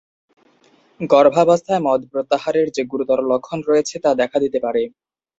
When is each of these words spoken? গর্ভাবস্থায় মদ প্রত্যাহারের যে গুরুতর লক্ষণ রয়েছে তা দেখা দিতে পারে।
গর্ভাবস্থায় 0.99 1.81
মদ 1.83 2.01
প্রত্যাহারের 2.11 2.67
যে 2.75 2.83
গুরুতর 2.83 3.19
লক্ষণ 3.31 3.59
রয়েছে 3.69 3.95
তা 4.03 4.11
দেখা 4.21 4.37
দিতে 4.43 4.59
পারে। 4.65 4.81